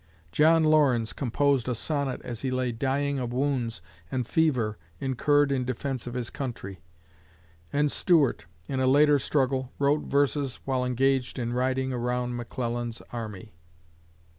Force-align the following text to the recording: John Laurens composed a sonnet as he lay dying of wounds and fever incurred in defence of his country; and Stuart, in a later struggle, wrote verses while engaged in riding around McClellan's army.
John 0.31 0.63
Laurens 0.63 1.13
composed 1.13 1.69
a 1.69 1.75
sonnet 1.75 2.21
as 2.23 2.41
he 2.41 2.49
lay 2.49 2.71
dying 2.71 3.19
of 3.19 3.31
wounds 3.31 3.83
and 4.11 4.25
fever 4.27 4.79
incurred 4.99 5.51
in 5.51 5.63
defence 5.63 6.07
of 6.07 6.15
his 6.15 6.31
country; 6.31 6.81
and 7.71 7.91
Stuart, 7.91 8.47
in 8.67 8.79
a 8.79 8.87
later 8.87 9.19
struggle, 9.19 9.71
wrote 9.77 10.01
verses 10.07 10.55
while 10.65 10.85
engaged 10.85 11.37
in 11.37 11.53
riding 11.53 11.93
around 11.93 12.35
McClellan's 12.35 13.03
army. 13.13 13.53